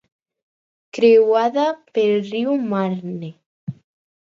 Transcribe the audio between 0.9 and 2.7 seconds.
Creuada pel riu